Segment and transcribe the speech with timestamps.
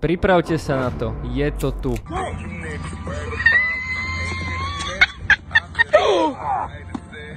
[0.00, 1.92] Pripravte sa na to, je to tu.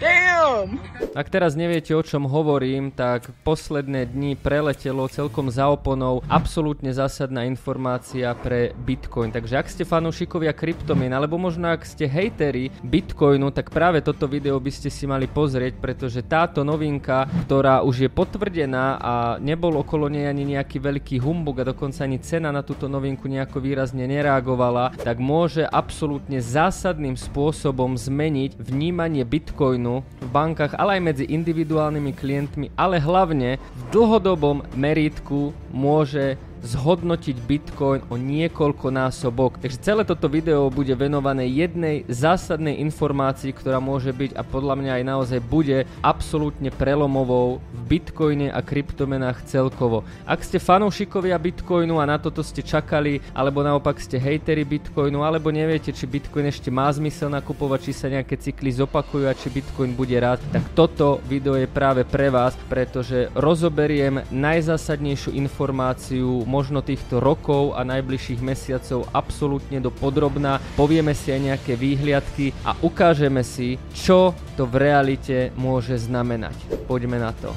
[0.03, 0.83] Damn!
[1.13, 7.45] Ak teraz neviete, o čom hovorím, tak posledné dni preletelo celkom za oponou absolútne zásadná
[7.45, 9.29] informácia pre Bitcoin.
[9.29, 14.57] Takže ak ste fanúšikovia kryptomien, alebo možno ak ste hejteri Bitcoinu, tak práve toto video
[14.57, 20.09] by ste si mali pozrieť, pretože táto novinka, ktorá už je potvrdená a nebol okolo
[20.09, 24.97] nej ani nejaký veľký humbug a dokonca ani cena na túto novinku nejako výrazne nereagovala,
[24.97, 32.65] tak môže absolútne zásadným spôsobom zmeniť vnímanie Bitcoinu v bankách, ale aj medzi individuálnymi klientmi,
[32.79, 39.59] ale hlavne v dlhodobom meritku môže zhodnotiť Bitcoin o niekoľko násobok.
[39.59, 44.91] Takže celé toto video bude venované jednej zásadnej informácii, ktorá môže byť a podľa mňa
[44.97, 50.07] aj naozaj bude absolútne prelomovou v Bitcoine a kryptomenách celkovo.
[50.23, 55.51] Ak ste fanúšikovia Bitcoinu a na toto ste čakali, alebo naopak ste hejteri Bitcoinu, alebo
[55.51, 59.91] neviete, či Bitcoin ešte má zmysel nakupovať, či sa nejaké cykly zopakujú a či Bitcoin
[59.91, 67.17] bude rád, tak toto video je práve pre vás, pretože rozoberiem najzásadnejšiu informáciu možno týchto
[67.17, 70.61] rokov a najbližších mesiacov absolútne do podrobná.
[70.77, 76.53] Povieme si aj nejaké výhliadky a ukážeme si, čo to v realite môže znamenať.
[76.85, 77.49] Poďme na to.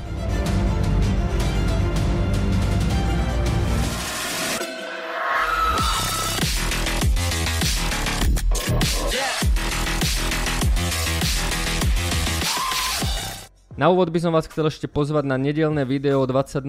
[13.77, 16.64] Na úvod by som vás chcel ešte pozvať na nedelné video 20.00,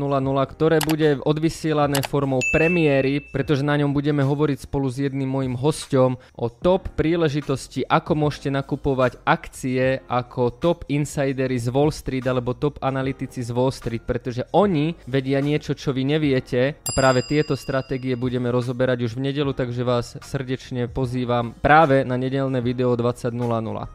[0.52, 6.20] ktoré bude odvysielané formou premiéry, pretože na ňom budeme hovoriť spolu s jedným mojim hosťom
[6.36, 12.76] o top príležitosti, ako môžete nakupovať akcie ako top insidery z Wall Street alebo top
[12.84, 18.20] analytici z Wall Street, pretože oni vedia niečo, čo vy neviete a práve tieto stratégie
[18.20, 23.32] budeme rozoberať už v nedelu, takže vás srdečne pozývam práve na nedelné video 20.00.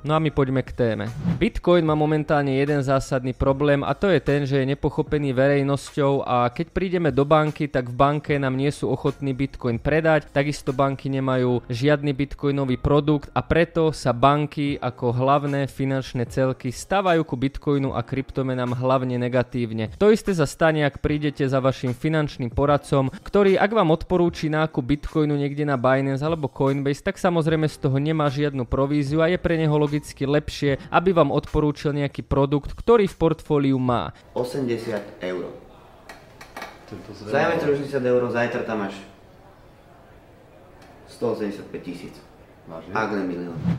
[0.01, 1.13] No a my poďme k téme.
[1.37, 6.23] Bitcoin má momentálne jeden zás zásadný problém a to je ten, že je nepochopený verejnosťou
[6.23, 10.71] a keď prídeme do banky, tak v banke nám nie sú ochotní Bitcoin predať, takisto
[10.71, 17.35] banky nemajú žiadny Bitcoinový produkt a preto sa banky ako hlavné finančné celky stávajú ku
[17.35, 19.91] Bitcoinu a kryptomenám hlavne negatívne.
[19.99, 24.85] To isté sa stane, ak prídete za vašim finančným poradcom, ktorý ak vám odporúči nákup
[24.87, 29.43] Bitcoinu niekde na Binance alebo Coinbase, tak samozrejme z toho nemá žiadnu províziu a je
[29.43, 34.13] pre neho logicky lepšie, aby vám odporúčil nejaký produkt, ktorý ktorý v portfóliu má?
[34.37, 35.49] 80 eur.
[37.25, 39.01] Zajme 80 eur, zajtra tam máš
[41.09, 42.13] 185 tisíc.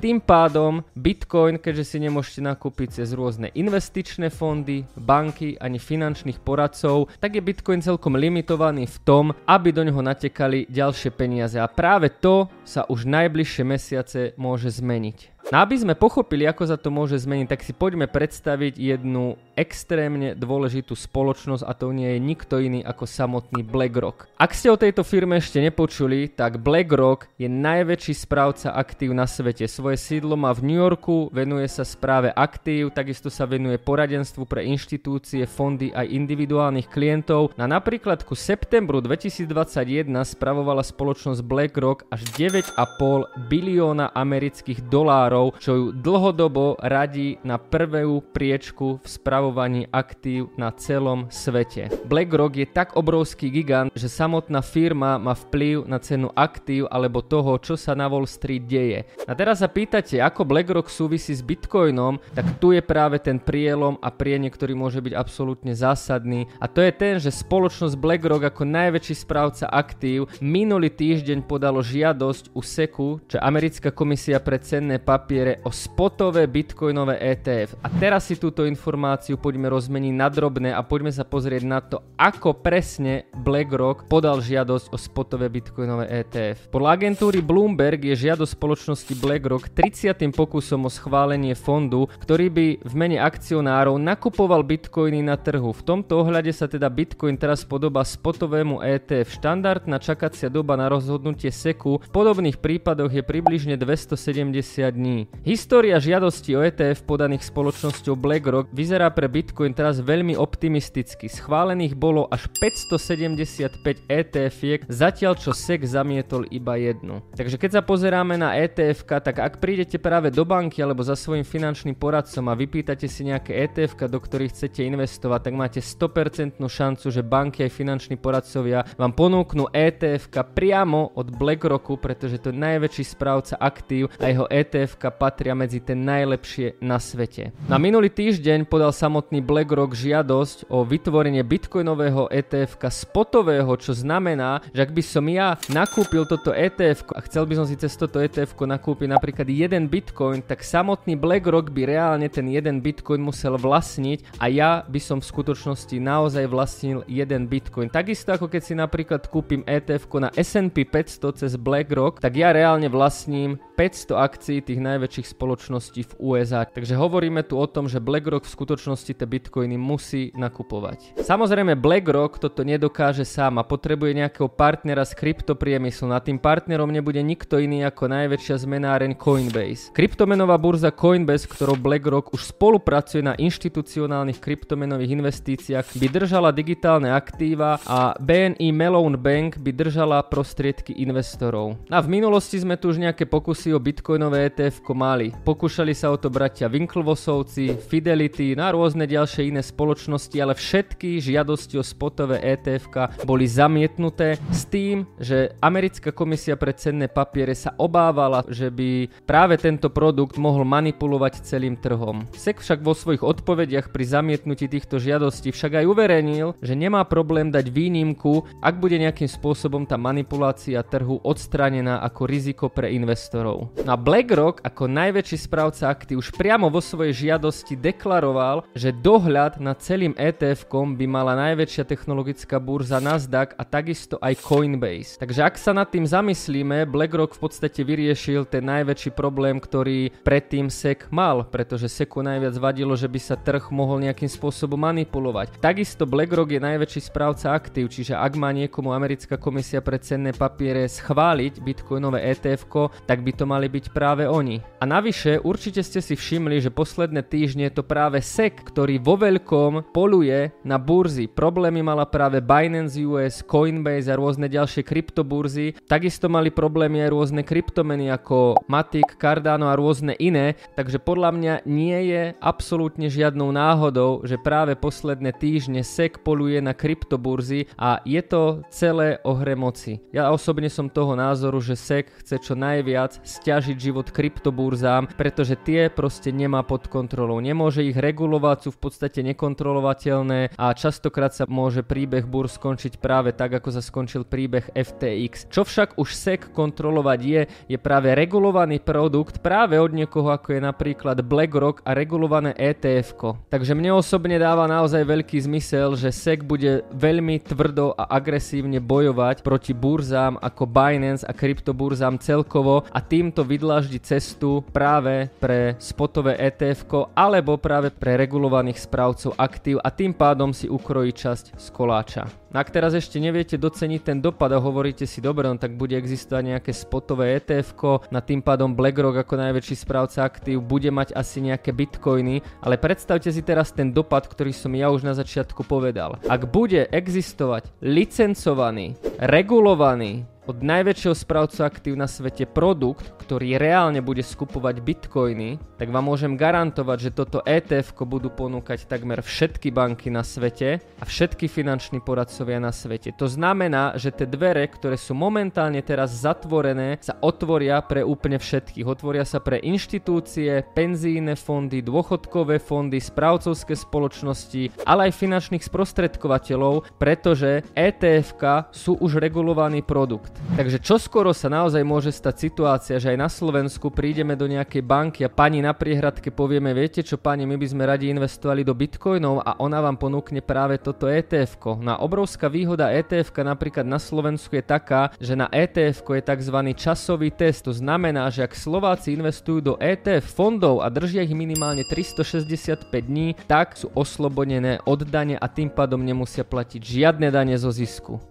[0.02, 7.14] Tým pádom Bitcoin, keďže si nemôžete nakúpiť cez rôzne investičné fondy, banky ani finančných poradcov,
[7.22, 11.62] tak je Bitcoin celkom limitovaný v tom, aby do neho natekali ďalšie peniaze.
[11.62, 15.33] A práve to sa už najbližšie mesiace môže zmeniť.
[15.54, 20.36] No aby sme pochopili, ako sa to môže zmeniť, tak si poďme predstaviť jednu extrémne
[20.36, 24.28] dôležitú spoločnosť a to nie je nikto iný ako samotný BlackRock.
[24.38, 29.66] Ak ste o tejto firme ešte nepočuli, tak BlackRock je najväčší správca aktív na svete.
[29.66, 34.68] Svoje sídlo má v New Yorku, venuje sa správe aktív, takisto sa venuje poradenstvu pre
[34.68, 37.56] inštitúcie, fondy aj individuálnych klientov.
[37.56, 45.86] Na napríklad ku septembru 2021 spravovala spoločnosť BlackRock až 9,5 bilióna amerických dolárov čo ju
[45.96, 49.08] dlhodobo radí na prvú priečku v
[49.44, 51.92] spravovaní aktív na celom svete.
[52.08, 57.60] BlackRock je tak obrovský gigant, že samotná firma má vplyv na cenu aktív alebo toho,
[57.60, 59.04] čo sa na Wall Street deje.
[59.28, 64.00] A teraz sa pýtate, ako BlackRock súvisí s Bitcoinom, tak tu je práve ten prielom
[64.00, 66.48] a prienik, ktorý môže byť absolútne zásadný.
[66.64, 72.56] A to je ten, že spoločnosť BlackRock ako najväčší správca aktív minulý týždeň podalo žiadosť
[72.56, 77.76] u SECu, čo americká komisia pre cenné papiere o spotové bitcoinové ETF.
[77.84, 82.04] A teraz si túto informáciu poďme rozmeniť na drobné a poďme sa pozrieť na to,
[82.20, 86.74] ako presne BlackRock podal žiadosť o spotové bitcoinové ETF.
[86.74, 90.12] Podľa agentúry Bloomberg je žiadosť spoločnosti BlackRock 30.
[90.36, 95.72] pokusom o schválenie fondu, ktorý by v mene akcionárov nakupoval bitcoiny na trhu.
[95.72, 99.40] V tomto ohľade sa teda bitcoin teraz podobá spotovému ETF.
[99.40, 105.28] Štandardná čakacia doba na rozhodnutie SECu v podobných prípadoch je približne 270 dní dní.
[105.44, 111.32] História žiadosti o ETF podaných spoločnosťou BlackRock vyzerá pre pre Bitcoin teraz veľmi optimisticky.
[111.32, 117.24] Schválených bolo až 575 ETF-iek, zatiaľ čo SEC zamietol iba jednu.
[117.32, 121.48] Takže keď sa pozeráme na ETF, tak ak prídete práve do banky alebo za svojim
[121.48, 127.08] finančným poradcom a vypýtate si nejaké ETF, do ktorých chcete investovať, tak máte 100% šancu,
[127.08, 133.08] že banky aj finanční poradcovia vám ponúknú ETF priamo od BlackRocku, pretože to je najväčší
[133.08, 137.56] správca aktív a jeho ETF patria medzi tie najlepšie na svete.
[137.72, 144.82] Na minulý týždeň podal samotný BlackRock žiadosť o vytvorenie bitcoinového ETF spotového, čo znamená, že
[144.82, 148.58] ak by som ja nakúpil toto ETF a chcel by som si cez toto ETF
[148.58, 154.50] nakúpiť napríklad jeden bitcoin, tak samotný BlackRock by reálne ten jeden bitcoin musel vlastniť a
[154.50, 157.94] ja by som v skutočnosti naozaj vlastnil jeden bitcoin.
[157.94, 162.90] Takisto ako keď si napríklad kúpim ETF na S&P 500 cez BlackRock, tak ja reálne
[162.90, 166.66] vlastním 500 akcií tých najväčších spoločností v USA.
[166.66, 171.20] Takže hovoríme tu o tom, že BlackRock v skutočnosti tie bitcoiny musí nakupovať.
[171.20, 176.08] Samozrejme BlackRock toto nedokáže sám a potrebuje nejakého partnera z kryptopriemyslu.
[176.08, 179.92] Na tým partnerom nebude nikto iný ako najväčšia zmenáreň Coinbase.
[179.92, 187.84] Kryptomenová burza Coinbase, ktorou BlackRock už spolupracuje na inštitucionálnych kryptomenových investíciách, by držala digitálne aktíva
[187.84, 191.82] a BNI Melone Bank by držala prostriedky investorov.
[191.90, 195.34] A v minulosti sme tu už nejaké pokusy o bitcoinové ETF mali.
[195.34, 201.82] Pokúšali sa o to bratia Winklevosovci, Fidelity, na rôzne ďalšie iné spoločnosti, ale všetky žiadosti
[201.82, 202.86] o spotové ETF
[203.26, 209.58] boli zamietnuté s tým, že americká komisia pre cenné papiere sa obávala, že by práve
[209.58, 212.28] tento produkt mohol manipulovať celým trhom.
[212.38, 217.50] SEC však vo svojich odpovediach pri zamietnutí týchto žiadostí však aj uverejnil, že nemá problém
[217.50, 223.74] dať výnimku, ak bude nejakým spôsobom tá manipulácia trhu odstranená ako riziko pre investorov.
[223.82, 229.78] No a BlackRock ako najväčší správca aktív už priamo vo svojej žiadosti deklaroval, dohľad nad
[229.80, 235.22] celým ETF-kom by mala najväčšia technologická burza Nasdaq a takisto aj Coinbase.
[235.22, 240.74] Takže ak sa nad tým zamyslíme, BlackRock v podstate vyriešil ten najväčší problém, ktorý predtým
[240.74, 245.62] SEC mal, pretože SECu najviac vadilo, že by sa trh mohol nejakým spôsobom manipulovať.
[245.62, 250.90] Takisto BlackRock je najväčší správca aktív, čiže ak má niekomu americká komisia pre cenné papiere
[250.90, 252.66] schváliť bitcoinové ETF,
[253.04, 254.64] tak by to mali byť práve oni.
[254.80, 259.92] A navyše určite ste si všimli, že posledné týždne to práve SEC, ktorý vo veľkom
[259.92, 261.28] poluje na burzy.
[261.28, 265.76] Problémy mala práve Binance US, Coinbase a rôzne ďalšie kryptoburzy.
[265.86, 270.56] Takisto mali problémy aj rôzne kryptomeny ako Matic, Cardano a rôzne iné.
[270.80, 276.72] Takže podľa mňa nie je absolútne žiadnou náhodou, že práve posledné týždne SEC poluje na
[276.72, 280.00] kryptoburzy a je to celé o hre moci.
[280.16, 285.90] Ja osobne som toho názoru, že SEC chce čo najviac stiažiť život kryptoburzám, pretože tie
[285.90, 287.42] proste nemá pod kontrolou.
[287.42, 293.34] Nemôže ich regulovať, sú v podstate nekontrolovateľné a častokrát sa môže príbeh burz skončiť práve
[293.34, 295.50] tak, ako sa skončil príbeh FTX.
[295.50, 297.42] Čo však už SEC kontrolovať je,
[297.74, 303.42] je práve regulovaný produkt práve od niekoho, ako je napríklad BlackRock a regulované ETF.
[303.50, 309.42] Takže mne osobne dáva naozaj veľký zmysel, že SEC bude veľmi tvrdo a agresívne bojovať
[309.42, 316.36] proti burzám ako Binance a kryptoburzám celkovo a tým týmto vydláždi cestu práve pre spotové
[316.36, 322.28] ETF alebo práve pre regulovaných správcov aktív a tým pádom si ukrojí časť z koláča.
[322.52, 326.44] Ak teraz ešte neviete doceniť ten dopad a hovoríte si dobre, no tak bude existovať
[326.52, 331.72] nejaké spotové ETF, na tým pádom BlackRock ako najväčší správca aktív bude mať asi nejaké
[331.72, 336.20] bitcoiny, ale predstavte si teraz ten dopad, ktorý som ja už na začiatku povedal.
[336.28, 344.20] Ak bude existovať licencovaný, regulovaný od najväčšieho správcu aktív na svete produkt, ktorý reálne bude
[344.20, 350.28] skupovať bitcoiny, tak vám môžem garantovať, že toto ETF budú ponúkať takmer všetky banky na
[350.28, 353.16] svete a všetky finanční poradcovia na svete.
[353.16, 358.84] To znamená, že tie dvere, ktoré sú momentálne teraz zatvorené, sa otvoria pre úplne všetkých.
[358.84, 367.64] Otvoria sa pre inštitúcie, penzíne fondy, dôchodkové fondy, správcovské spoločnosti, ale aj finančných sprostredkovateľov, pretože
[367.74, 368.36] ETF
[368.74, 370.33] sú už regulovaný produkt.
[370.54, 375.26] Takže čoskoro sa naozaj môže stať situácia, že aj na Slovensku prídeme do nejakej banky
[375.26, 379.42] a pani na priehradke povieme, viete čo pani, my by sme radi investovali do bitcoinov
[379.42, 381.58] a ona vám ponúkne práve toto ETF.
[381.58, 381.82] -ko.
[381.82, 386.58] Na obrovská výhoda ETF napríklad na Slovensku je taká, že na ETF je tzv.
[386.78, 387.66] časový test.
[387.66, 393.34] To znamená, že ak Slováci investujú do ETF fondov a držia ich minimálne 365 dní,
[393.50, 398.22] tak sú oslobodené od dane a tým pádom nemusia platiť žiadne dane zo zisku.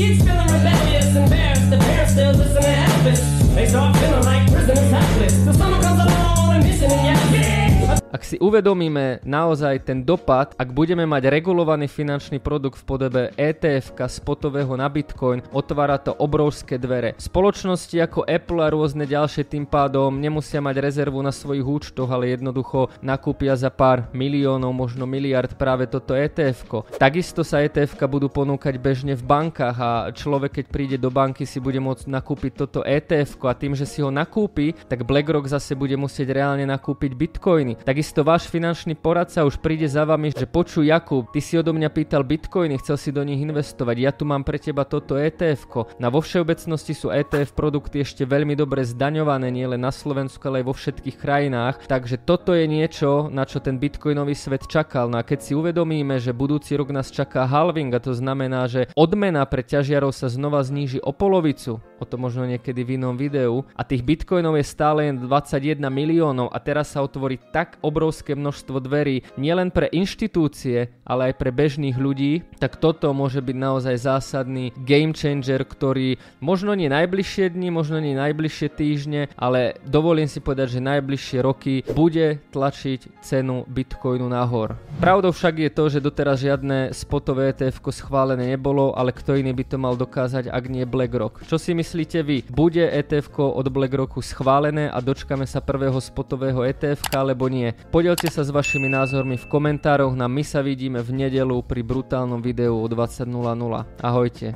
[0.00, 3.54] Kids feeling rebellious, embarrassed, the parents still listen to Elvis.
[3.54, 5.34] They start feeling like prisoners helpless.
[5.44, 7.29] The summer comes along on a mission and yeah.
[8.10, 13.94] Ak si uvedomíme naozaj ten dopad, ak budeme mať regulovaný finančný produkt v podobe ETF
[14.10, 17.14] spotového na Bitcoin, otvára to obrovské dvere.
[17.22, 22.34] Spoločnosti ako Apple a rôzne ďalšie tým pádom nemusia mať rezervu na svojich účtoch, ale
[22.34, 26.90] jednoducho nakúpia za pár miliónov, možno miliard práve toto ETF.
[26.98, 31.62] Takisto sa ETF budú ponúkať bežne v bankách a človek keď príde do banky si
[31.62, 35.94] bude môcť nakúpiť toto ETF a tým, že si ho nakúpi, tak BlackRock zase bude
[35.94, 37.78] musieť reálne nakúpiť bitcoiny.
[38.00, 41.92] Takisto váš finančný poradca už príde za vami, že počuj Jakub, ty si odo mňa
[41.92, 45.68] pýtal bitcoiny, chcel si do nich investovať, ja tu mám pre teba toto ETF.
[46.00, 50.72] Na vo všeobecnosti sú ETF produkty ešte veľmi dobre zdaňované, nielen na Slovensku, ale aj
[50.72, 55.12] vo všetkých krajinách, takže toto je niečo, na čo ten bitcoinový svet čakal.
[55.12, 58.88] No a keď si uvedomíme, že budúci rok nás čaká halving a to znamená, že
[58.96, 63.68] odmena pre ťažiarov sa znova zníži o polovicu, o to možno niekedy v inom videu,
[63.76, 68.78] a tých bitcoinov je stále len 21 miliónov a teraz sa otvorí tak obrovské množstvo
[68.78, 74.70] dverí, nielen pre inštitúcie, ale aj pre bežných ľudí, tak toto môže byť naozaj zásadný
[74.86, 80.78] game changer, ktorý možno nie najbližšie dni, možno nie najbližšie týždne, ale dovolím si povedať,
[80.78, 84.78] že najbližšie roky bude tlačiť cenu bitcoinu nahor.
[85.02, 89.64] Pravdou však je to, že doteraz žiadne spotové ETF schválené nebolo, ale kto iný by
[89.66, 91.42] to mal dokázať, ak nie BlackRock.
[91.48, 92.46] Čo si myslíte vy?
[92.46, 97.72] Bude ETF od BlackRocku schválené a dočkame sa prvého spotového ETF alebo nie?
[97.88, 102.44] Podielte sa s vašimi názormi v komentároch, na my sa vidíme v nedelu pri brutálnom
[102.44, 103.24] videu o 20.00.
[104.04, 104.52] Ahojte.